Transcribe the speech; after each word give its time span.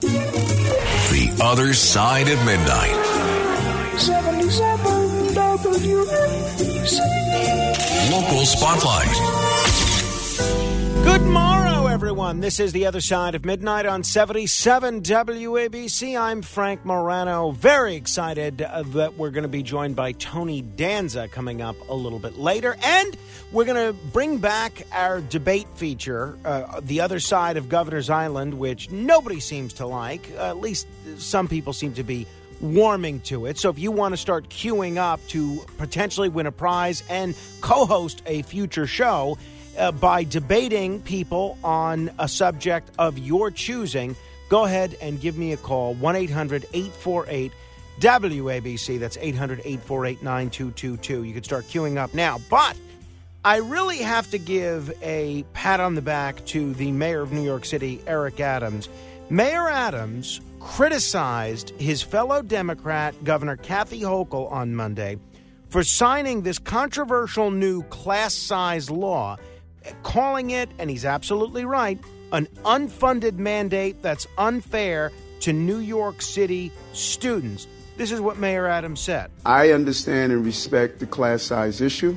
The 0.00 1.38
Other 1.42 1.74
Side 1.74 2.28
of 2.28 2.38
Midnight. 2.46 2.96
77 3.98 5.34
WABC. 5.34 7.00
Local 8.10 8.46
Spotlight. 8.46 9.14
Good 11.04 11.22
morrow, 11.22 11.59
everyone. 12.00 12.40
This 12.40 12.60
is 12.60 12.72
the 12.72 12.86
other 12.86 13.02
side 13.02 13.34
of 13.34 13.44
midnight 13.44 13.84
on 13.84 14.02
77 14.02 15.02
WABC. 15.02 16.18
I'm 16.18 16.40
Frank 16.40 16.82
Morano. 16.82 17.50
Very 17.50 17.94
excited 17.94 18.62
uh, 18.62 18.84
that 18.94 19.18
we're 19.18 19.28
going 19.28 19.42
to 19.42 19.48
be 19.48 19.62
joined 19.62 19.96
by 19.96 20.12
Tony 20.12 20.62
Danza 20.62 21.28
coming 21.28 21.60
up 21.60 21.76
a 21.90 21.94
little 21.94 22.18
bit 22.18 22.38
later. 22.38 22.74
And 22.82 23.18
we're 23.52 23.66
going 23.66 23.92
to 23.92 23.92
bring 24.12 24.38
back 24.38 24.86
our 24.92 25.20
debate 25.20 25.68
feature, 25.74 26.38
uh, 26.42 26.80
The 26.82 27.02
Other 27.02 27.20
Side 27.20 27.58
of 27.58 27.68
Governor's 27.68 28.08
Island, 28.08 28.54
which 28.54 28.90
nobody 28.90 29.38
seems 29.38 29.74
to 29.74 29.86
like. 29.86 30.26
Uh, 30.38 30.48
at 30.48 30.56
least 30.56 30.86
some 31.18 31.48
people 31.48 31.74
seem 31.74 31.92
to 31.92 32.02
be 32.02 32.26
warming 32.62 33.20
to 33.20 33.44
it. 33.44 33.58
So 33.58 33.68
if 33.68 33.78
you 33.78 33.92
want 33.92 34.14
to 34.14 34.16
start 34.16 34.48
queuing 34.48 34.96
up 34.96 35.20
to 35.28 35.66
potentially 35.76 36.30
win 36.30 36.46
a 36.46 36.52
prize 36.52 37.04
and 37.10 37.34
co 37.60 37.84
host 37.84 38.22
a 38.24 38.40
future 38.40 38.86
show, 38.86 39.36
uh, 39.78 39.92
by 39.92 40.24
debating 40.24 41.00
people 41.02 41.58
on 41.64 42.10
a 42.18 42.28
subject 42.28 42.90
of 42.98 43.18
your 43.18 43.50
choosing, 43.50 44.16
go 44.48 44.64
ahead 44.64 44.96
and 45.00 45.20
give 45.20 45.36
me 45.36 45.52
a 45.52 45.56
call 45.56 45.94
1 45.94 46.16
800 46.16 46.66
848 46.72 47.52
WABC. 48.00 48.98
That's 48.98 49.18
800 49.20 49.60
848 49.60 50.22
9222. 50.22 51.24
You 51.24 51.34
can 51.34 51.42
start 51.42 51.64
queuing 51.66 51.98
up 51.98 52.14
now. 52.14 52.38
But 52.48 52.76
I 53.44 53.56
really 53.56 53.98
have 53.98 54.30
to 54.30 54.38
give 54.38 54.92
a 55.02 55.44
pat 55.54 55.80
on 55.80 55.94
the 55.94 56.02
back 56.02 56.44
to 56.46 56.74
the 56.74 56.92
mayor 56.92 57.20
of 57.20 57.32
New 57.32 57.42
York 57.42 57.64
City, 57.64 58.02
Eric 58.06 58.40
Adams. 58.40 58.88
Mayor 59.30 59.68
Adams 59.68 60.40
criticized 60.60 61.70
his 61.78 62.02
fellow 62.02 62.42
Democrat, 62.42 63.14
Governor 63.24 63.56
Kathy 63.56 64.00
Hochul, 64.00 64.50
on 64.52 64.74
Monday 64.74 65.16
for 65.70 65.84
signing 65.84 66.42
this 66.42 66.58
controversial 66.58 67.50
new 67.50 67.82
class 67.84 68.34
size 68.34 68.90
law 68.90 69.36
calling 70.02 70.50
it, 70.50 70.68
and 70.78 70.90
he's 70.90 71.04
absolutely 71.04 71.64
right, 71.64 71.98
an 72.32 72.46
unfunded 72.64 73.34
mandate 73.34 74.02
that's 74.02 74.26
unfair 74.38 75.12
to 75.40 75.52
New 75.52 75.78
York 75.78 76.22
City 76.22 76.70
students. 76.92 77.66
This 77.96 78.12
is 78.12 78.20
what 78.20 78.38
Mayor 78.38 78.66
Adams 78.66 79.00
said. 79.00 79.30
I 79.44 79.72
understand 79.72 80.32
and 80.32 80.44
respect 80.44 81.00
the 81.00 81.06
class 81.06 81.42
size 81.42 81.80
issue, 81.80 82.16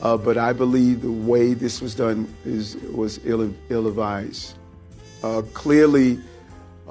uh, 0.00 0.16
but 0.16 0.36
I 0.38 0.52
believe 0.52 1.02
the 1.02 1.10
way 1.10 1.54
this 1.54 1.80
was 1.80 1.94
done 1.94 2.32
is 2.44 2.76
was 2.94 3.20
ill, 3.24 3.52
ill-advised. 3.70 4.56
Uh, 5.22 5.42
clearly, 5.52 6.18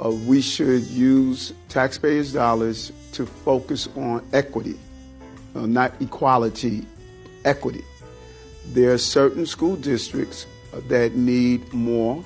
uh, 0.03 0.11
we 0.11 0.42
should 0.42 0.83
use 0.83 1.53
taxpayers' 1.67 2.33
dollars 2.33 2.92
to 3.14 3.25
focus 3.25 3.88
on 3.95 4.25
equity, 4.33 4.77
uh, 5.55 5.66
not 5.66 5.94
equality, 6.02 6.86
equity 7.45 7.83
there 8.69 8.93
are 8.93 8.97
certain 8.97 9.45
school 9.45 9.75
districts 9.75 10.45
uh, 10.73 10.81
that 10.87 11.15
need 11.15 11.73
more. 11.73 12.23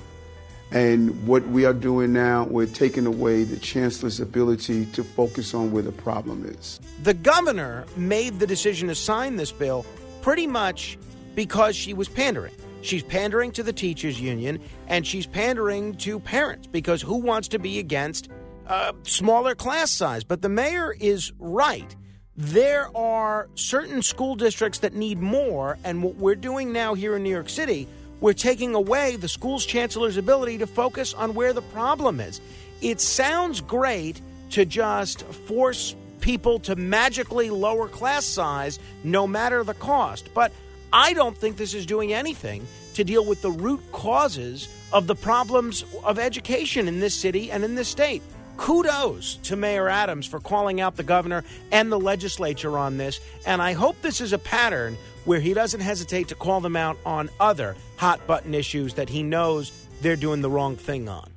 And 0.70 1.26
what 1.26 1.46
we 1.48 1.64
are 1.64 1.72
doing 1.72 2.12
now, 2.12 2.44
we're 2.44 2.66
taking 2.66 3.06
away 3.06 3.44
the 3.44 3.58
chancellor's 3.58 4.18
ability 4.18 4.86
to 4.86 5.04
focus 5.04 5.54
on 5.54 5.70
where 5.70 5.82
the 5.82 5.92
problem 5.92 6.44
is. 6.44 6.80
The 7.02 7.14
governor 7.14 7.86
made 7.96 8.40
the 8.40 8.46
decision 8.46 8.88
to 8.88 8.94
sign 8.94 9.36
this 9.36 9.52
bill 9.52 9.86
pretty 10.20 10.46
much 10.46 10.98
because 11.34 11.76
she 11.76 11.94
was 11.94 12.08
pandering. 12.08 12.54
She's 12.82 13.02
pandering 13.02 13.52
to 13.52 13.62
the 13.62 13.72
teachers 13.72 14.20
union 14.20 14.60
and 14.88 15.06
she's 15.06 15.26
pandering 15.26 15.94
to 15.96 16.18
parents 16.18 16.66
because 16.66 17.00
who 17.00 17.16
wants 17.16 17.48
to 17.48 17.58
be 17.58 17.78
against 17.78 18.28
a 18.66 18.94
smaller 19.04 19.54
class 19.54 19.90
size? 19.90 20.24
But 20.24 20.42
the 20.42 20.48
mayor 20.48 20.92
is 20.98 21.32
right 21.38 21.94
there 22.36 22.94
are 22.96 23.48
certain 23.54 24.02
school 24.02 24.34
districts 24.34 24.80
that 24.80 24.94
need 24.94 25.20
more, 25.20 25.78
and 25.84 26.02
what 26.02 26.16
we're 26.16 26.34
doing 26.34 26.72
now 26.72 26.94
here 26.94 27.14
in 27.16 27.22
New 27.22 27.30
York 27.30 27.48
City, 27.48 27.86
we're 28.20 28.32
taking 28.32 28.74
away 28.74 29.16
the 29.16 29.28
school's 29.28 29.64
chancellor's 29.64 30.16
ability 30.16 30.58
to 30.58 30.66
focus 30.66 31.14
on 31.14 31.34
where 31.34 31.52
the 31.52 31.62
problem 31.62 32.20
is. 32.20 32.40
It 32.80 33.00
sounds 33.00 33.60
great 33.60 34.20
to 34.50 34.64
just 34.64 35.22
force 35.22 35.94
people 36.20 36.58
to 36.60 36.74
magically 36.74 37.50
lower 37.50 37.86
class 37.86 38.24
size 38.24 38.78
no 39.04 39.26
matter 39.26 39.62
the 39.62 39.74
cost, 39.74 40.28
but 40.34 40.52
I 40.92 41.12
don't 41.12 41.36
think 41.36 41.56
this 41.56 41.74
is 41.74 41.86
doing 41.86 42.12
anything 42.12 42.66
to 42.94 43.04
deal 43.04 43.24
with 43.24 43.42
the 43.42 43.50
root 43.50 43.80
causes 43.92 44.68
of 44.92 45.06
the 45.06 45.14
problems 45.14 45.84
of 46.02 46.18
education 46.18 46.88
in 46.88 47.00
this 47.00 47.14
city 47.14 47.50
and 47.50 47.62
in 47.62 47.74
this 47.74 47.88
state 47.88 48.22
kudos 48.56 49.36
to 49.44 49.56
Mayor 49.56 49.88
Adams 49.88 50.26
for 50.26 50.40
calling 50.40 50.80
out 50.80 50.96
the 50.96 51.02
governor 51.02 51.44
and 51.72 51.90
the 51.90 52.00
legislature 52.00 52.78
on 52.78 52.96
this. 52.96 53.20
And 53.46 53.60
I 53.60 53.72
hope 53.72 54.00
this 54.02 54.20
is 54.20 54.32
a 54.32 54.38
pattern 54.38 54.96
where 55.24 55.40
he 55.40 55.54
doesn't 55.54 55.80
hesitate 55.80 56.28
to 56.28 56.34
call 56.34 56.60
them 56.60 56.76
out 56.76 56.98
on 57.04 57.30
other 57.40 57.76
hot 57.96 58.26
button 58.26 58.54
issues 58.54 58.94
that 58.94 59.08
he 59.08 59.22
knows 59.22 59.72
they're 60.02 60.16
doing 60.16 60.42
the 60.42 60.50
wrong 60.50 60.76
thing 60.76 61.08
on. 61.08 61.30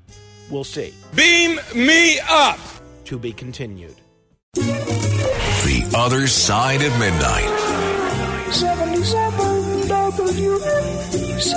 We'll 0.50 0.64
see. 0.64 0.94
Beam 1.16 1.60
me 1.76 2.20
up! 2.30 2.60
To 3.06 3.18
be 3.18 3.32
continued. 3.32 3.96
The 4.56 5.92
Other 5.96 6.28
Side 6.28 6.82
of 6.82 6.92
Midnight. 7.00 7.48
77 8.52 9.58
WABC. 9.88 11.54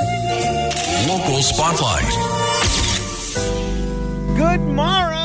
Local 1.09 1.42
Spotlight. 1.42 2.10
Good 4.37 4.60
morrow, 4.60 5.20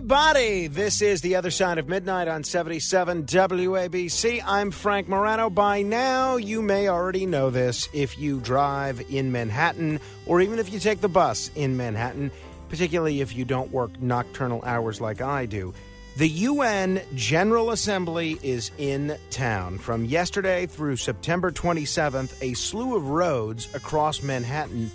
everybody. 0.00 0.66
This 0.66 1.02
is 1.02 1.20
the 1.20 1.36
other 1.36 1.50
side 1.50 1.76
of 1.76 1.86
midnight 1.86 2.26
on 2.26 2.42
77 2.42 3.24
WABC. 3.24 4.42
I'm 4.46 4.70
Frank 4.70 5.08
Morano. 5.08 5.50
By 5.50 5.82
now, 5.82 6.36
you 6.36 6.62
may 6.62 6.88
already 6.88 7.26
know 7.26 7.50
this 7.50 7.86
if 7.92 8.18
you 8.18 8.40
drive 8.40 9.02
in 9.10 9.30
Manhattan 9.30 10.00
or 10.24 10.40
even 10.40 10.58
if 10.58 10.72
you 10.72 10.80
take 10.80 11.02
the 11.02 11.08
bus 11.10 11.50
in 11.54 11.76
Manhattan, 11.76 12.30
particularly 12.70 13.20
if 13.20 13.36
you 13.36 13.44
don't 13.44 13.70
work 13.72 14.00
nocturnal 14.00 14.62
hours 14.64 15.02
like 15.02 15.20
I 15.20 15.44
do. 15.44 15.74
The 16.16 16.28
UN 16.28 17.02
General 17.14 17.70
Assembly 17.70 18.38
is 18.42 18.70
in 18.78 19.18
town. 19.28 19.76
From 19.76 20.06
yesterday 20.06 20.64
through 20.64 20.96
September 20.96 21.52
27th, 21.52 22.40
a 22.40 22.54
slew 22.54 22.96
of 22.96 23.10
roads 23.10 23.68
across 23.74 24.22
Manhattan 24.22 24.90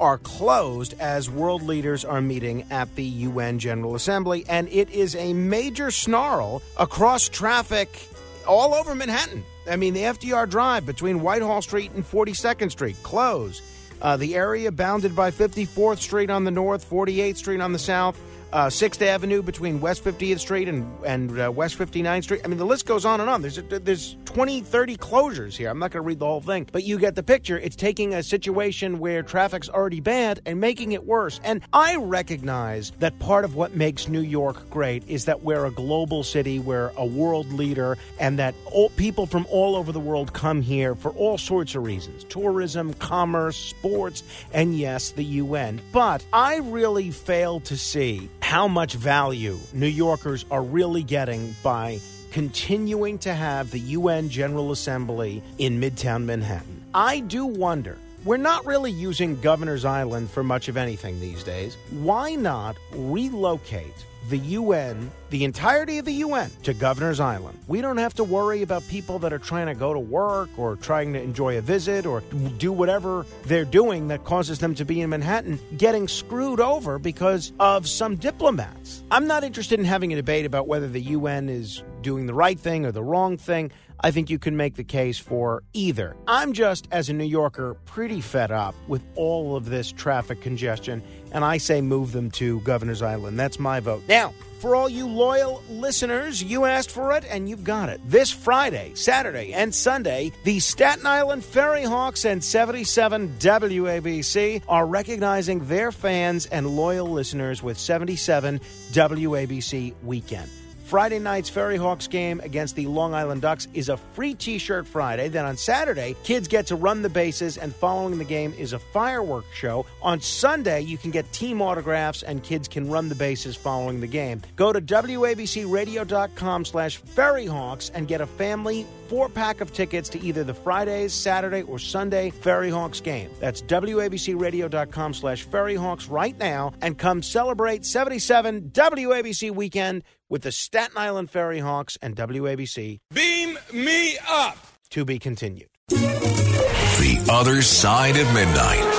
are 0.00 0.18
closed 0.18 0.94
as 0.98 1.30
world 1.30 1.62
leaders 1.62 2.04
are 2.04 2.20
meeting 2.20 2.66
at 2.70 2.94
the 2.96 3.04
UN 3.04 3.58
General 3.58 3.94
Assembly, 3.94 4.44
and 4.48 4.68
it 4.68 4.90
is 4.90 5.14
a 5.16 5.32
major 5.32 5.90
snarl 5.90 6.62
across 6.76 7.28
traffic 7.28 8.08
all 8.46 8.74
over 8.74 8.94
Manhattan. 8.94 9.44
I 9.68 9.76
mean, 9.76 9.94
the 9.94 10.02
FDR 10.02 10.48
Drive 10.48 10.84
between 10.84 11.20
Whitehall 11.20 11.62
Street 11.62 11.92
and 11.92 12.04
42nd 12.04 12.70
Street 12.70 12.96
closed. 13.02 13.62
Uh, 14.02 14.16
the 14.16 14.34
area 14.34 14.70
bounded 14.70 15.16
by 15.16 15.30
54th 15.30 15.98
Street 15.98 16.28
on 16.28 16.44
the 16.44 16.50
north, 16.50 16.88
48th 16.88 17.36
Street 17.36 17.60
on 17.60 17.72
the 17.72 17.78
south, 17.78 18.20
uh, 18.54 18.68
6th 18.68 19.02
Avenue 19.02 19.42
between 19.42 19.80
West 19.80 20.04
50th 20.04 20.38
Street 20.38 20.68
and, 20.68 20.88
and 21.04 21.40
uh, 21.40 21.50
West 21.50 21.76
59th 21.76 22.22
Street. 22.22 22.40
I 22.44 22.48
mean, 22.48 22.56
the 22.56 22.64
list 22.64 22.86
goes 22.86 23.04
on 23.04 23.20
and 23.20 23.28
on. 23.28 23.42
There's, 23.42 23.56
there's 23.56 24.16
20, 24.26 24.60
30 24.60 24.96
closures 24.96 25.56
here. 25.56 25.68
I'm 25.68 25.80
not 25.80 25.90
going 25.90 26.04
to 26.04 26.06
read 26.06 26.20
the 26.20 26.26
whole 26.26 26.40
thing, 26.40 26.68
but 26.70 26.84
you 26.84 26.96
get 27.00 27.16
the 27.16 27.22
picture. 27.24 27.58
It's 27.58 27.74
taking 27.74 28.14
a 28.14 28.22
situation 28.22 29.00
where 29.00 29.24
traffic's 29.24 29.68
already 29.68 29.98
bad 29.98 30.40
and 30.46 30.60
making 30.60 30.92
it 30.92 31.04
worse. 31.04 31.40
And 31.42 31.62
I 31.72 31.96
recognize 31.96 32.92
that 33.00 33.18
part 33.18 33.44
of 33.44 33.56
what 33.56 33.74
makes 33.74 34.06
New 34.06 34.20
York 34.20 34.70
great 34.70 35.02
is 35.08 35.24
that 35.24 35.42
we're 35.42 35.64
a 35.64 35.72
global 35.72 36.22
city, 36.22 36.60
we're 36.60 36.92
a 36.96 37.04
world 37.04 37.52
leader, 37.52 37.98
and 38.20 38.38
that 38.38 38.54
all, 38.66 38.90
people 38.90 39.26
from 39.26 39.46
all 39.50 39.74
over 39.74 39.90
the 39.90 39.98
world 39.98 40.32
come 40.32 40.62
here 40.62 40.94
for 40.94 41.10
all 41.10 41.38
sorts 41.38 41.74
of 41.74 41.82
reasons 41.82 42.22
tourism, 42.22 42.94
commerce, 42.94 43.56
sports, 43.56 44.22
and 44.52 44.78
yes, 44.78 45.10
the 45.10 45.24
UN. 45.24 45.80
But 45.90 46.24
I 46.32 46.58
really 46.58 47.10
fail 47.10 47.58
to 47.60 47.76
see 47.76 48.30
how 48.44 48.68
much 48.68 48.92
value 48.92 49.58
New 49.72 49.86
Yorkers 49.86 50.44
are 50.50 50.62
really 50.62 51.02
getting 51.02 51.56
by 51.62 51.98
continuing 52.30 53.16
to 53.16 53.32
have 53.32 53.70
the 53.70 53.78
UN 53.80 54.28
General 54.28 54.70
Assembly 54.70 55.42
in 55.56 55.80
Midtown 55.80 56.24
Manhattan. 56.26 56.82
I 56.92 57.20
do 57.20 57.46
wonder. 57.46 57.96
We're 58.24 58.38
not 58.38 58.64
really 58.64 58.90
using 58.90 59.38
Governor's 59.42 59.84
Island 59.84 60.30
for 60.30 60.42
much 60.42 60.68
of 60.68 60.78
anything 60.78 61.20
these 61.20 61.44
days. 61.44 61.76
Why 61.90 62.34
not 62.36 62.78
relocate 62.92 63.92
the 64.30 64.38
UN, 64.38 65.10
the 65.30 65.44
entirety 65.44 65.98
of 65.98 66.06
the 66.06 66.12
UN, 66.12 66.50
to 66.62 66.72
Governor's 66.72 67.20
Island. 67.20 67.58
We 67.68 67.80
don't 67.80 67.98
have 67.98 68.14
to 68.14 68.24
worry 68.24 68.62
about 68.62 68.86
people 68.88 69.18
that 69.18 69.32
are 69.32 69.38
trying 69.38 69.66
to 69.66 69.74
go 69.74 69.92
to 69.92 70.00
work 70.00 70.48
or 70.56 70.76
trying 70.76 71.12
to 71.12 71.20
enjoy 71.20 71.58
a 71.58 71.60
visit 71.60 72.06
or 72.06 72.22
do 72.56 72.72
whatever 72.72 73.26
they're 73.44 73.66
doing 73.66 74.08
that 74.08 74.24
causes 74.24 74.58
them 74.58 74.74
to 74.76 74.84
be 74.84 75.00
in 75.00 75.10
Manhattan 75.10 75.60
getting 75.76 76.08
screwed 76.08 76.60
over 76.60 76.98
because 76.98 77.52
of 77.60 77.86
some 77.88 78.16
diplomats. 78.16 79.02
I'm 79.10 79.26
not 79.26 79.44
interested 79.44 79.78
in 79.78 79.84
having 79.84 80.12
a 80.12 80.16
debate 80.16 80.46
about 80.46 80.66
whether 80.66 80.88
the 80.88 81.02
UN 81.02 81.48
is 81.48 81.82
doing 82.00 82.26
the 82.26 82.34
right 82.34 82.58
thing 82.58 82.86
or 82.86 82.92
the 82.92 83.02
wrong 83.02 83.36
thing. 83.36 83.70
I 84.04 84.10
think 84.10 84.28
you 84.28 84.38
can 84.38 84.54
make 84.54 84.74
the 84.74 84.84
case 84.84 85.18
for 85.18 85.62
either. 85.72 86.14
I'm 86.28 86.52
just, 86.52 86.86
as 86.92 87.08
a 87.08 87.14
New 87.14 87.24
Yorker, 87.24 87.72
pretty 87.86 88.20
fed 88.20 88.52
up 88.52 88.74
with 88.86 89.02
all 89.14 89.56
of 89.56 89.70
this 89.70 89.90
traffic 89.90 90.42
congestion, 90.42 91.02
and 91.32 91.42
I 91.42 91.56
say 91.56 91.80
move 91.80 92.12
them 92.12 92.30
to 92.32 92.60
Governor's 92.60 93.00
Island. 93.00 93.40
That's 93.40 93.58
my 93.58 93.80
vote. 93.80 94.02
Now, 94.06 94.34
for 94.58 94.76
all 94.76 94.90
you 94.90 95.06
loyal 95.06 95.62
listeners, 95.70 96.42
you 96.42 96.66
asked 96.66 96.90
for 96.90 97.16
it 97.16 97.24
and 97.30 97.48
you've 97.48 97.64
got 97.64 97.88
it. 97.88 97.98
This 98.04 98.30
Friday, 98.30 98.92
Saturday, 98.94 99.54
and 99.54 99.74
Sunday, 99.74 100.32
the 100.44 100.60
Staten 100.60 101.06
Island 101.06 101.42
Ferry 101.42 101.84
Hawks 101.84 102.26
and 102.26 102.44
77 102.44 103.36
WABC 103.38 104.64
are 104.68 104.86
recognizing 104.86 105.60
their 105.60 105.90
fans 105.90 106.44
and 106.44 106.76
loyal 106.76 107.08
listeners 107.08 107.62
with 107.62 107.78
77 107.78 108.60
WABC 108.92 109.94
Weekend. 110.02 110.50
Friday 110.84 111.18
night's 111.18 111.48
Ferry 111.48 111.78
Hawks 111.78 112.06
game 112.06 112.40
against 112.40 112.76
the 112.76 112.86
Long 112.86 113.14
Island 113.14 113.40
Ducks 113.40 113.68
is 113.72 113.88
a 113.88 113.96
free 113.96 114.34
t 114.34 114.58
shirt 114.58 114.86
Friday. 114.86 115.28
Then 115.28 115.46
on 115.46 115.56
Saturday, 115.56 116.14
kids 116.24 116.46
get 116.46 116.66
to 116.66 116.76
run 116.76 117.00
the 117.00 117.08
bases, 117.08 117.56
and 117.56 117.74
following 117.74 118.18
the 118.18 118.24
game 118.24 118.52
is 118.58 118.74
a 118.74 118.78
fireworks 118.78 119.48
show. 119.54 119.86
On 120.02 120.20
Sunday, 120.20 120.82
you 120.82 120.98
can 120.98 121.10
get 121.10 121.32
team 121.32 121.62
autographs, 121.62 122.22
and 122.22 122.42
kids 122.42 122.68
can 122.68 122.90
run 122.90 123.08
the 123.08 123.14
bases 123.14 123.56
following 123.56 124.00
the 124.00 124.06
game. 124.06 124.42
Go 124.56 124.74
to 124.74 124.80
WABCRadio.com 124.82 126.64
slash 126.66 127.00
Ferryhawks 127.00 127.90
and 127.94 128.06
get 128.06 128.20
a 128.20 128.26
family 128.26 128.86
four 129.08 129.28
pack 129.28 129.60
of 129.60 129.72
tickets 129.72 130.08
to 130.10 130.20
either 130.20 130.44
the 130.44 130.54
Fridays, 130.54 131.12
Saturday, 131.12 131.62
or 131.62 131.78
Sunday 131.78 132.30
Ferry 132.30 132.70
Hawks 132.70 133.00
game. 133.00 133.30
That's 133.40 133.62
WABCRadio.com 133.62 135.14
slash 135.14 135.46
Ferryhawks 135.46 136.10
right 136.10 136.36
now 136.38 136.72
and 136.80 136.98
come 136.98 137.22
celebrate 137.22 137.84
77 137.84 138.70
WABC 138.70 139.50
weekend 139.54 140.02
with 140.28 140.42
the 140.42 140.52
Staten 140.52 140.96
Island 140.96 141.30
Ferry 141.30 141.60
Hawks 141.60 141.96
and 142.02 142.16
WABC. 142.16 143.00
Beam 143.12 143.58
me 143.72 144.16
up. 144.28 144.56
To 144.90 145.04
be 145.04 145.18
continued. 145.18 145.68
The 145.88 147.26
other 147.30 147.62
side 147.62 148.16
of 148.16 148.32
midnight. 148.32 148.94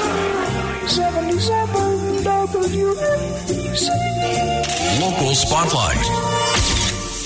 77 0.90 2.24
WABC. 2.24 3.90
Local 5.02 5.36
Spotlight. 5.36 6.65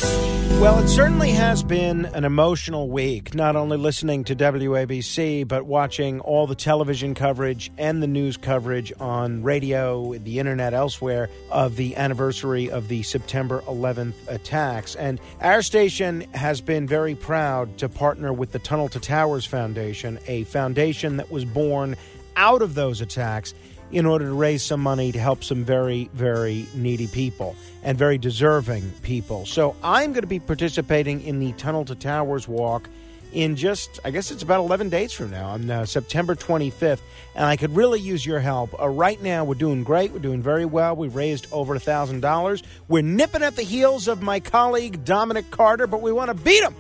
Well, 0.02 0.78
it 0.80 0.90
certainly 0.90 1.32
has 1.32 1.64
been 1.64 2.06
an 2.08 2.26
emotional 2.26 2.90
week, 2.90 3.34
not 3.34 3.56
only 3.56 3.78
listening 3.78 4.26
to 4.26 4.36
WABC, 4.36 5.48
but 5.48 5.66
watching 5.66 6.20
all 6.20 6.48
the 6.48 6.56
television 6.56 7.16
coverage 7.16 7.72
and 7.78 8.04
the 8.04 8.08
news 8.08 8.36
coverage 8.36 8.92
on 9.00 9.42
radio, 9.42 10.16
the 10.16 10.38
internet, 10.38 10.74
elsewhere 10.74 11.30
of 11.50 11.78
the 11.78 11.96
anniversary 11.96 12.70
of 12.70 12.90
the 12.90 13.04
September 13.04 13.62
11th 13.68 14.16
attacks. 14.28 14.96
And 14.96 15.22
our 15.40 15.62
station 15.62 16.22
has 16.34 16.60
been 16.60 16.86
very 16.86 17.16
proud 17.16 17.78
to 17.78 17.88
partner 17.88 18.34
with 18.34 18.52
the 18.52 18.60
Tunnel 18.60 18.90
to 18.90 19.00
Towers 19.00 19.46
Foundation, 19.46 20.20
a 20.28 20.44
foundation 20.44 21.16
that 21.18 21.32
was 21.32 21.46
born 21.46 21.96
out 22.36 22.62
of 22.62 22.76
those 22.76 23.00
attacks 23.00 23.54
in 23.92 24.06
order 24.06 24.26
to 24.26 24.34
raise 24.34 24.64
some 24.64 24.82
money 24.82 25.12
to 25.12 25.20
help 25.20 25.44
some 25.44 25.64
very, 25.64 26.10
very 26.14 26.68
needy 26.76 27.08
people 27.08 27.56
and 27.84 27.98
very 27.98 28.18
deserving 28.18 28.92
people. 29.02 29.46
So 29.46 29.76
I'm 29.84 30.12
going 30.12 30.22
to 30.22 30.28
be 30.28 30.40
participating 30.40 31.22
in 31.22 31.40
the 31.40 31.54
Tunnel 31.54 31.86
to 31.86 31.96
Towers 31.96 32.48
walk 32.48 32.90
in 33.32 33.56
just, 33.56 34.00
I 34.04 34.12
guess 34.12 34.32
it's 34.32 34.44
about 34.44 34.60
11 34.60 34.90
days 34.90 35.14
from 35.14 35.32
now, 35.32 35.50
on 35.50 35.70
uh, 35.70 35.86
September 35.86 36.36
25th. 36.36 37.02
And 37.36 37.46
I 37.46 37.58
could 37.58 37.76
really 37.76 38.00
use 38.00 38.26
your 38.26 38.40
help. 38.40 38.80
Uh, 38.80 38.88
right 38.88 39.22
now, 39.22 39.44
we're 39.44 39.54
doing 39.56 39.84
great. 39.84 40.12
We're 40.12 40.20
doing 40.20 40.42
very 40.42 40.66
well. 40.66 40.96
We 40.96 41.08
raised 41.08 41.48
over 41.52 41.78
$1,000. 41.78 42.64
We're 42.88 43.04
nipping 43.04 43.44
at 43.44 43.56
the 43.56 43.62
heels 43.62 44.08
of 44.08 44.22
my 44.22 44.40
colleague, 44.40 45.06
Dominic 45.06 45.52
Carter, 45.52 45.88
but 45.88 46.02
we 46.02 46.12
want 46.12 46.30
to 46.30 46.34
beat 46.34 46.64
him. 46.64 46.76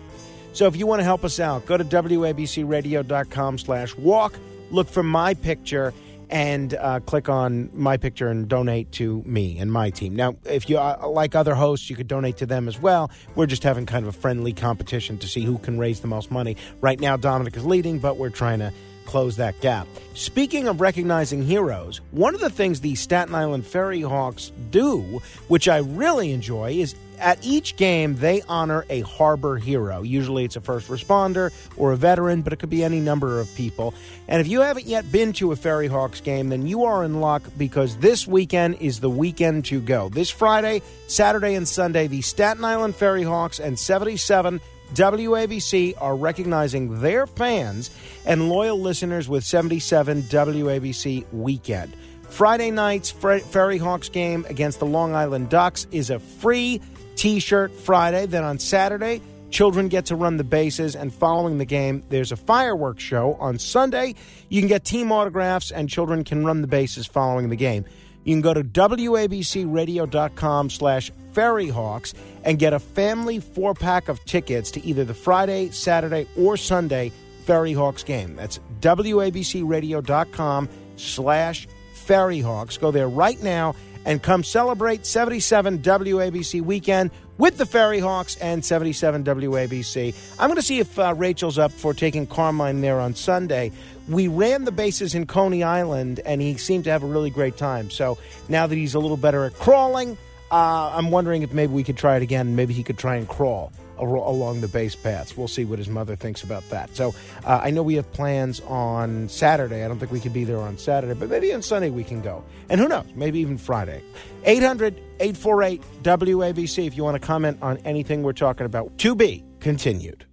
So 0.53 0.65
if 0.65 0.75
you 0.75 0.87
want 0.87 0.99
to 0.99 1.03
help 1.03 1.23
us 1.23 1.39
out, 1.39 1.65
go 1.65 1.77
to 1.77 1.83
WABCRadio.com 1.83 3.57
slash 3.59 3.95
walk, 3.95 4.33
look 4.71 4.87
for 4.87 5.03
my 5.03 5.35
picture, 5.35 5.93
and 6.29 6.73
uh, 6.75 6.99
click 7.01 7.29
on 7.29 7.69
my 7.73 7.97
picture 7.97 8.27
and 8.27 8.47
donate 8.47 8.91
to 8.93 9.23
me 9.25 9.57
and 9.57 9.71
my 9.71 9.89
team. 9.89 10.15
Now, 10.15 10.35
if 10.45 10.69
you 10.69 10.77
uh, 10.77 11.07
like 11.07 11.35
other 11.35 11.55
hosts, 11.55 11.89
you 11.89 11.95
could 11.95 12.07
donate 12.07 12.37
to 12.37 12.45
them 12.45 12.67
as 12.67 12.79
well. 12.79 13.09
We're 13.35 13.47
just 13.47 13.63
having 13.63 13.85
kind 13.85 14.05
of 14.05 14.15
a 14.15 14.17
friendly 14.17 14.53
competition 14.53 15.17
to 15.19 15.27
see 15.27 15.43
who 15.43 15.57
can 15.57 15.79
raise 15.79 16.01
the 16.01 16.07
most 16.07 16.31
money. 16.31 16.57
Right 16.81 16.99
now, 16.99 17.17
Dominic 17.17 17.55
is 17.57 17.65
leading, 17.65 17.99
but 17.99 18.17
we're 18.17 18.29
trying 18.29 18.59
to 18.59 18.71
close 19.09 19.37
that 19.37 19.59
gap. 19.59 19.87
Speaking 20.13 20.67
of 20.67 20.81
recognizing 20.81 21.43
heroes, 21.43 21.99
one 22.11 22.35
of 22.35 22.41
the 22.41 22.49
things 22.51 22.79
the 22.79 22.93
Staten 22.93 23.33
Island 23.33 23.65
Ferry 23.65 24.01
Hawks 24.01 24.51
do, 24.69 25.19
which 25.47 25.67
I 25.67 25.77
really 25.77 26.31
enjoy, 26.31 26.73
is 26.73 26.93
at 27.17 27.43
each 27.43 27.75
game 27.75 28.15
they 28.17 28.43
honor 28.43 28.85
a 28.87 29.01
harbor 29.01 29.57
hero. 29.57 30.03
Usually 30.03 30.45
it's 30.45 30.55
a 30.55 30.61
first 30.61 30.89
responder 30.89 31.51
or 31.75 31.91
a 31.91 31.97
veteran, 31.97 32.43
but 32.43 32.53
it 32.53 32.57
could 32.57 32.69
be 32.69 32.83
any 32.83 32.99
number 32.99 33.39
of 33.39 33.53
people. 33.55 33.95
And 34.27 34.41
if 34.41 34.47
you 34.47 34.61
haven't 34.61 34.85
yet 34.85 35.11
been 35.11 35.33
to 35.33 35.51
a 35.53 35.55
Ferry 35.55 35.87
Hawks 35.87 36.21
game, 36.21 36.49
then 36.49 36.67
you 36.67 36.83
are 36.83 37.03
in 37.03 37.19
luck 37.19 37.41
because 37.57 37.97
this 37.97 38.27
weekend 38.27 38.75
is 38.79 38.99
the 38.99 39.09
weekend 39.09 39.65
to 39.65 39.81
go. 39.81 40.09
This 40.09 40.29
Friday, 40.29 40.83
Saturday, 41.07 41.55
and 41.55 41.67
Sunday, 41.67 42.05
the 42.05 42.21
Staten 42.21 42.63
Island 42.63 42.95
Ferry 42.95 43.23
Hawks 43.23 43.59
and 43.59 43.77
77 43.77 44.61
WABC 44.93 45.95
are 45.99 46.15
recognizing 46.15 47.01
their 47.01 47.27
fans 47.27 47.91
and 48.25 48.49
loyal 48.49 48.79
listeners 48.79 49.29
with 49.29 49.43
77 49.43 50.23
WABC 50.23 51.25
Weekend. 51.31 51.95
Friday 52.29 52.71
night's 52.71 53.09
Ferry 53.09 53.77
Hawks 53.77 54.09
game 54.09 54.45
against 54.49 54.79
the 54.79 54.85
Long 54.85 55.13
Island 55.13 55.49
Ducks 55.49 55.87
is 55.91 56.09
a 56.09 56.19
free 56.19 56.81
t 57.15 57.39
shirt 57.39 57.73
Friday. 57.73 58.25
Then 58.27 58.43
on 58.43 58.59
Saturday, 58.59 59.21
children 59.49 59.87
get 59.87 60.05
to 60.07 60.15
run 60.15 60.37
the 60.37 60.43
bases, 60.43 60.95
and 60.95 61.13
following 61.13 61.57
the 61.57 61.65
game, 61.65 62.03
there's 62.09 62.31
a 62.31 62.37
fireworks 62.37 63.03
show. 63.03 63.33
On 63.39 63.57
Sunday, 63.57 64.15
you 64.47 64.61
can 64.61 64.67
get 64.67 64.85
team 64.85 65.11
autographs, 65.11 65.71
and 65.71 65.89
children 65.89 66.23
can 66.23 66.45
run 66.45 66.61
the 66.61 66.67
bases 66.67 67.05
following 67.07 67.49
the 67.49 67.55
game. 67.55 67.85
You 68.29 68.35
can 68.35 68.41
go 68.41 68.53
to 68.53 68.63
WABCRadio.com 68.63 70.69
slash 70.69 71.11
Ferryhawks 71.33 72.13
and 72.43 72.59
get 72.59 72.73
a 72.73 72.79
family 72.79 73.39
four 73.39 73.73
pack 73.73 74.07
of 74.07 74.23
tickets 74.25 74.69
to 74.69 74.85
either 74.85 75.03
the 75.03 75.15
Friday, 75.15 75.71
Saturday, 75.71 76.27
or 76.37 76.55
Sunday 76.55 77.11
Ferryhawks 77.47 78.05
game. 78.05 78.35
That's 78.35 78.59
WABCRadio.com 78.81 80.69
slash 80.97 81.67
Ferryhawks. 81.95 82.79
Go 82.79 82.91
there 82.91 83.09
right 83.09 83.41
now 83.41 83.73
and 84.05 84.21
come 84.21 84.43
celebrate 84.43 85.07
77 85.07 85.79
WABC 85.79 86.61
weekend 86.61 87.09
with 87.39 87.57
the 87.57 87.63
Ferryhawks 87.63 88.37
and 88.41 88.63
77 88.63 89.23
WABC. 89.23 90.13
I'm 90.37 90.49
going 90.49 90.57
to 90.57 90.61
see 90.61 90.79
if 90.79 90.99
uh, 90.99 91.15
Rachel's 91.17 91.57
up 91.57 91.71
for 91.71 91.95
taking 91.95 92.27
Carmine 92.27 92.81
there 92.81 92.99
on 92.99 93.15
Sunday. 93.15 93.71
We 94.09 94.27
ran 94.27 94.65
the 94.65 94.71
bases 94.71 95.13
in 95.13 95.27
Coney 95.27 95.63
Island, 95.63 96.19
and 96.25 96.41
he 96.41 96.57
seemed 96.57 96.83
to 96.85 96.91
have 96.91 97.03
a 97.03 97.07
really 97.07 97.29
great 97.29 97.57
time. 97.57 97.91
So 97.91 98.17
now 98.49 98.65
that 98.67 98.75
he's 98.75 98.95
a 98.95 98.99
little 98.99 99.17
better 99.17 99.45
at 99.45 99.53
crawling, 99.53 100.17
uh, 100.51 100.91
I'm 100.93 101.11
wondering 101.11 101.43
if 101.43 101.53
maybe 101.53 101.71
we 101.71 101.83
could 101.83 101.97
try 101.97 102.15
it 102.17 102.23
again. 102.23 102.55
Maybe 102.55 102.73
he 102.73 102.83
could 102.83 102.97
try 102.97 103.15
and 103.15 103.27
crawl 103.27 103.71
along 103.99 104.61
the 104.61 104.67
base 104.67 104.95
paths. 104.95 105.35
We'll 105.35 105.47
see 105.47 105.65
what 105.65 105.77
his 105.77 105.89
mother 105.89 106.15
thinks 106.15 106.41
about 106.41 106.67
that. 106.69 106.95
So 106.95 107.13
uh, 107.45 107.59
I 107.61 107.69
know 107.69 107.83
we 107.83 107.95
have 107.95 108.11
plans 108.13 108.61
on 108.61 109.29
Saturday. 109.29 109.83
I 109.83 109.87
don't 109.87 109.99
think 109.99 110.11
we 110.11 110.19
could 110.19 110.33
be 110.33 110.45
there 110.45 110.59
on 110.59 110.77
Saturday, 110.77 111.13
but 111.13 111.29
maybe 111.29 111.53
on 111.53 111.61
Sunday 111.61 111.89
we 111.89 112.03
can 112.03 112.21
go. 112.21 112.43
And 112.69 112.79
who 112.79 112.87
knows, 112.87 113.05
maybe 113.15 113.39
even 113.39 113.57
Friday. 113.57 114.01
800 114.45 114.95
848 115.19 115.81
WABC 116.03 116.87
if 116.87 116.95
you 116.95 117.03
want 117.03 117.15
to 117.15 117.25
comment 117.25 117.59
on 117.61 117.77
anything 117.79 118.23
we're 118.23 118.33
talking 118.33 118.65
about. 118.65 118.97
To 118.99 119.15
be 119.15 119.43
continued. 119.59 120.25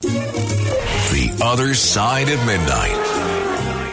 The 0.00 1.38
other 1.42 1.74
side 1.74 2.28
of 2.28 2.44
midnight. 2.44 3.05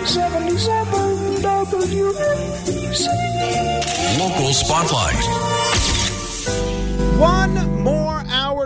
77 0.05 1.41
WABC. 1.41 3.07
Local 4.19 4.53
Spotlight. 4.53 5.23
One 7.19 7.72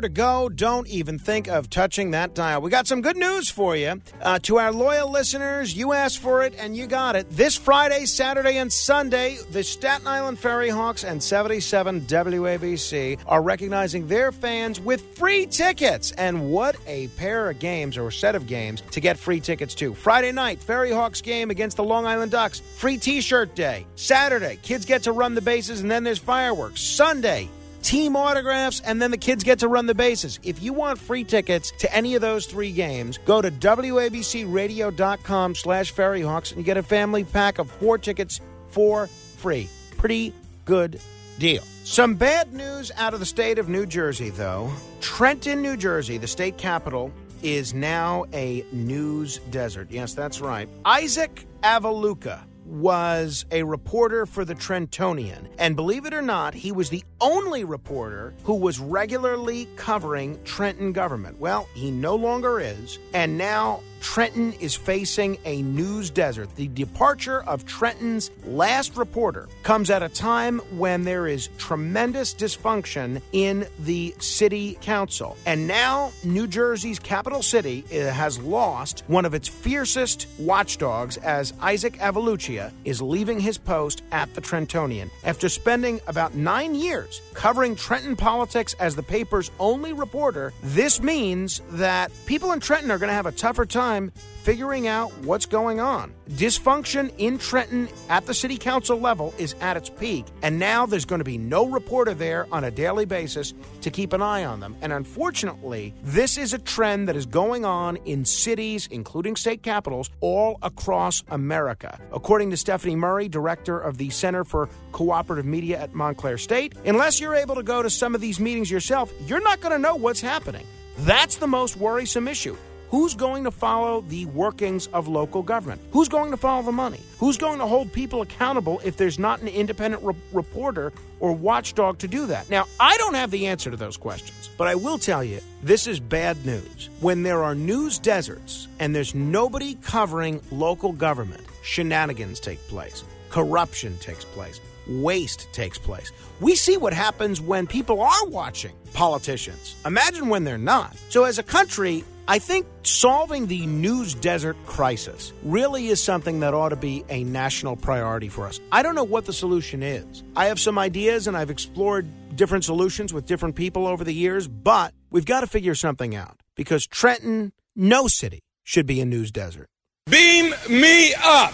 to 0.07 0.13
go. 0.13 0.47
Don't 0.47 0.87
even 0.87 1.19
think 1.19 1.47
of 1.47 1.69
touching 1.69 2.11
that 2.11 2.33
dial. 2.33 2.61
We 2.61 2.69
got 2.69 2.87
some 2.87 3.01
good 3.01 3.17
news 3.17 3.49
for 3.49 3.75
you. 3.75 4.01
Uh, 4.21 4.39
to 4.39 4.57
our 4.57 4.71
loyal 4.71 5.11
listeners, 5.11 5.75
you 5.75 5.91
asked 5.91 6.19
for 6.19 6.43
it 6.43 6.55
and 6.57 6.77
you 6.77 6.87
got 6.87 7.15
it. 7.15 7.29
This 7.29 7.55
Friday, 7.57 8.05
Saturday, 8.05 8.57
and 8.57 8.71
Sunday, 8.71 9.37
the 9.51 9.63
Staten 9.63 10.07
Island 10.07 10.39
Ferry 10.39 10.69
Hawks 10.69 11.03
and 11.03 11.21
77 11.21 12.01
WABC 12.01 13.19
are 13.27 13.41
recognizing 13.41 14.07
their 14.07 14.31
fans 14.31 14.79
with 14.79 15.01
free 15.17 15.45
tickets. 15.45 16.13
And 16.13 16.51
what 16.51 16.77
a 16.87 17.09
pair 17.09 17.49
of 17.49 17.59
games 17.59 17.97
or 17.97 18.09
set 18.09 18.35
of 18.35 18.47
games 18.47 18.81
to 18.91 19.01
get 19.01 19.17
free 19.17 19.41
tickets 19.41 19.75
to. 19.75 19.93
Friday 19.93 20.31
night, 20.31 20.61
Ferry 20.61 20.91
Hawks 20.91 21.21
game 21.21 21.49
against 21.49 21.75
the 21.75 21.83
Long 21.83 22.05
Island 22.05 22.31
Ducks. 22.31 22.61
Free 22.77 22.97
t 22.97 23.19
shirt 23.19 23.55
day. 23.55 23.85
Saturday, 23.95 24.57
kids 24.61 24.85
get 24.85 25.03
to 25.03 25.11
run 25.11 25.35
the 25.35 25.41
bases 25.41 25.81
and 25.81 25.91
then 25.91 26.03
there's 26.05 26.17
fireworks. 26.17 26.79
Sunday, 26.79 27.49
team 27.81 28.15
autographs, 28.15 28.81
and 28.81 29.01
then 29.01 29.11
the 29.11 29.17
kids 29.17 29.43
get 29.43 29.59
to 29.59 29.67
run 29.67 29.85
the 29.85 29.95
bases. 29.95 30.39
If 30.43 30.61
you 30.61 30.73
want 30.73 30.99
free 30.99 31.23
tickets 31.23 31.71
to 31.79 31.95
any 31.95 32.15
of 32.15 32.21
those 32.21 32.45
three 32.45 32.71
games, 32.71 33.19
go 33.25 33.41
to 33.41 33.51
WABCRadio.com 33.51 35.55
slash 35.55 35.93
Ferryhawks 35.93 36.55
and 36.55 36.65
get 36.65 36.77
a 36.77 36.83
family 36.83 37.23
pack 37.23 37.59
of 37.59 37.69
four 37.71 37.97
tickets 37.97 38.41
for 38.69 39.07
free. 39.37 39.69
Pretty 39.97 40.33
good 40.65 40.99
deal. 41.39 41.63
Some 41.83 42.15
bad 42.15 42.53
news 42.53 42.91
out 42.97 43.13
of 43.13 43.19
the 43.19 43.25
state 43.25 43.59
of 43.59 43.69
New 43.69 43.85
Jersey, 43.85 44.29
though. 44.29 44.71
Trenton, 44.99 45.61
New 45.61 45.77
Jersey, 45.77 46.17
the 46.17 46.27
state 46.27 46.57
capital, 46.57 47.11
is 47.41 47.73
now 47.73 48.25
a 48.33 48.65
news 48.71 49.39
desert. 49.51 49.87
Yes, 49.91 50.13
that's 50.13 50.41
right. 50.41 50.67
Isaac 50.85 51.45
Avilucea 51.63 52.41
was 52.67 53.45
a 53.51 53.63
reporter 53.63 54.25
for 54.25 54.45
the 54.45 54.55
Trentonian. 54.55 55.47
And 55.57 55.75
believe 55.75 56.05
it 56.05 56.13
or 56.13 56.21
not, 56.21 56.53
he 56.53 56.71
was 56.71 56.89
the 56.89 57.03
only 57.21 57.63
reporter 57.63 58.33
who 58.43 58.55
was 58.55 58.79
regularly 58.79 59.67
covering 59.75 60.37
Trenton 60.43 60.91
government. 60.91 61.39
Well, 61.39 61.67
he 61.73 61.91
no 61.91 62.15
longer 62.15 62.59
is. 62.59 62.99
And 63.13 63.37
now 63.37 63.81
Trenton 63.99 64.53
is 64.53 64.75
facing 64.75 65.37
a 65.45 65.61
news 65.61 66.09
desert. 66.09 66.55
The 66.55 66.67
departure 66.69 67.43
of 67.43 67.65
Trenton's 67.65 68.31
last 68.45 68.97
reporter 68.97 69.47
comes 69.63 69.89
at 69.89 70.03
a 70.03 70.09
time 70.09 70.59
when 70.77 71.03
there 71.03 71.27
is 71.27 71.49
tremendous 71.57 72.33
dysfunction 72.33 73.21
in 73.31 73.67
the 73.79 74.15
city 74.19 74.77
council. 74.81 75.37
And 75.45 75.67
now 75.67 76.11
New 76.23 76.47
Jersey's 76.47 76.99
capital 76.99 77.41
city 77.41 77.83
uh, 77.91 78.11
has 78.11 78.39
lost 78.39 79.03
one 79.07 79.25
of 79.25 79.33
its 79.33 79.47
fiercest 79.47 80.27
watchdogs 80.39 81.17
as 81.17 81.53
Isaac 81.61 81.97
Avilucea 81.97 82.71
is 82.85 83.01
leaving 83.01 83.39
his 83.39 83.57
post 83.57 84.03
at 84.11 84.33
the 84.33 84.41
Trentonian. 84.41 85.09
After 85.23 85.49
spending 85.49 85.99
about 86.07 86.35
nine 86.35 86.75
years 86.75 87.21
covering 87.33 87.75
Trenton 87.75 88.15
politics 88.15 88.75
as 88.79 88.95
the 88.95 89.03
paper's 89.03 89.51
only 89.59 89.93
reporter, 89.93 90.53
this 90.63 91.01
means 91.01 91.61
that 91.71 92.11
people 92.25 92.51
in 92.51 92.59
Trenton 92.59 92.91
are 92.91 92.97
going 92.97 93.09
to 93.09 93.13
have 93.13 93.25
a 93.25 93.31
tougher 93.31 93.65
time 93.65 93.86
time 93.87 94.11
figuring 94.43 94.87
out 94.87 95.11
what's 95.19 95.45
going 95.45 95.79
on. 95.79 96.13
Dysfunction 96.31 97.11
in 97.17 97.37
Trenton 97.37 97.89
at 98.09 98.25
the 98.25 98.33
city 98.33 98.57
council 98.57 98.97
level 98.97 99.33
is 99.37 99.55
at 99.59 99.75
its 99.75 99.89
peak, 99.89 100.25
and 100.41 100.57
now 100.57 100.85
there's 100.85 101.05
going 101.05 101.19
to 101.19 101.25
be 101.25 101.37
no 101.37 101.67
reporter 101.67 102.13
there 102.13 102.47
on 102.51 102.63
a 102.63 102.71
daily 102.71 103.05
basis 103.05 103.53
to 103.81 103.89
keep 103.89 104.13
an 104.13 104.21
eye 104.21 104.45
on 104.45 104.59
them. 104.59 104.75
And 104.81 104.93
unfortunately, 104.93 105.93
this 106.03 106.37
is 106.37 106.53
a 106.53 106.59
trend 106.59 107.07
that 107.09 107.15
is 107.15 107.25
going 107.25 107.65
on 107.65 107.97
in 108.05 108.23
cities, 108.23 108.87
including 108.91 109.35
state 109.35 109.63
capitals, 109.63 110.09
all 110.21 110.59
across 110.61 111.23
America. 111.29 111.99
According 112.13 112.49
to 112.51 112.55
Stefanie 112.55 112.95
Murray, 112.95 113.27
director 113.27 113.77
of 113.77 113.97
the 113.97 114.09
Center 114.09 114.43
for 114.43 114.69
Cooperative 114.91 115.45
Media 115.45 115.79
at 115.79 115.93
Montclair 115.93 116.37
State, 116.37 116.73
unless 116.85 117.19
you're 117.19 117.35
able 117.35 117.55
to 117.55 117.63
go 117.63 117.81
to 117.81 117.89
some 117.89 118.15
of 118.15 118.21
these 118.21 118.39
meetings 118.39 118.71
yourself, 118.71 119.13
you're 119.25 119.43
not 119.43 119.59
going 119.61 119.73
to 119.73 119.79
know 119.79 119.95
what's 119.95 120.21
happening. 120.21 120.65
That's 120.99 121.35
the 121.35 121.47
most 121.47 121.75
worrisome 121.75 122.27
issue. 122.27 122.55
Who's 122.89 123.15
going 123.15 123.43
to 123.43 123.51
follow 123.51 124.01
the 124.01 124.25
workings 124.27 124.87
of 124.87 125.09
local 125.09 125.43
government? 125.43 125.81
Who's 125.91 126.07
going 126.07 126.31
to 126.31 126.37
follow 126.37 126.63
the 126.63 126.71
money? 126.71 127.01
Who's 127.19 127.37
going 127.37 127.59
to 127.59 127.65
hold 127.65 127.91
people 127.91 128.21
accountable 128.21 128.79
if 128.83 128.95
there's 128.95 129.19
not 129.19 129.41
an 129.41 129.49
independent 129.49 130.03
re- 130.03 130.15
reporter 130.31 130.93
or 131.19 131.33
watchdog 131.33 131.97
to 131.99 132.07
do 132.07 132.27
that? 132.27 132.49
Now, 132.49 132.65
I 132.79 132.95
don't 132.97 133.15
have 133.15 133.29
the 133.29 133.47
answer 133.47 133.69
to 133.69 133.75
those 133.75 133.97
questions, 133.97 134.49
but 134.57 134.67
I 134.67 134.75
will 134.75 134.97
tell 134.97 135.21
you 135.21 135.41
this 135.61 135.85
is 135.85 135.99
bad 135.99 136.45
news. 136.45 136.89
When 137.01 137.23
there 137.23 137.43
are 137.43 137.55
news 137.55 137.99
deserts 137.99 138.69
and 138.79 138.95
there's 138.95 139.13
nobody 139.13 139.75
covering 139.75 140.41
local 140.49 140.93
government, 140.93 141.43
shenanigans 141.63 142.39
take 142.39 142.65
place, 142.69 143.03
corruption 143.29 143.97
takes 143.97 144.23
place 144.23 144.61
waste 144.87 145.51
takes 145.51 145.77
place. 145.77 146.13
We 146.39 146.55
see 146.55 146.77
what 146.77 146.93
happens 146.93 147.41
when 147.41 147.67
people 147.67 148.01
are 148.01 148.25
watching 148.27 148.71
politicians. 148.93 149.75
Imagine 149.85 150.29
when 150.29 150.45
they're 150.45 150.57
not. 150.57 150.95
So, 151.09 151.25
as 151.25 151.39
a 151.39 151.43
country, 151.43 152.05
I 152.29 152.39
think 152.39 152.67
solving 152.83 153.47
the 153.47 153.65
news 153.67 154.13
desert 154.13 154.57
crisis 154.65 155.31
really 155.43 155.87
is 155.87 156.03
something 156.03 156.41
that 156.41 156.53
ought 156.53 156.69
to 156.69 156.75
be 156.75 157.05
a 157.07 157.23
national 157.23 157.77
priority 157.77 158.27
for 158.27 158.45
us. 158.45 158.59
I 158.69 158.83
don't 158.83 158.95
know 158.95 159.05
what 159.05 159.23
the 159.23 159.31
solution 159.31 159.81
is. 159.81 160.23
I 160.35 160.47
have 160.47 160.59
some 160.59 160.77
ideas 160.77 161.27
and 161.27 161.37
I've 161.37 161.49
explored 161.49 162.05
different 162.35 162.65
solutions 162.65 163.13
with 163.13 163.25
different 163.25 163.55
people 163.55 163.87
over 163.87 164.03
the 164.03 164.13
years, 164.13 164.45
but 164.49 164.93
we've 165.09 165.25
got 165.25 165.39
to 165.41 165.47
figure 165.47 165.73
something 165.73 166.15
out 166.15 166.37
because 166.55 166.85
Trenton, 166.85 167.53
no 167.77 168.09
city, 168.09 168.41
should 168.65 168.85
be 168.85 168.99
a 168.99 169.05
news 169.05 169.31
desert. 169.31 169.67
Beam 170.09 170.53
me 170.69 171.13
up. 171.23 171.53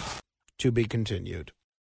To 0.58 0.72
be 0.72 0.86
continued. 0.86 1.52